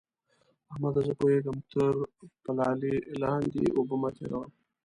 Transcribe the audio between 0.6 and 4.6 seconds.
احمده! زه پوهېږم؛ تر پلالې لاندې اوبه مه تېروه.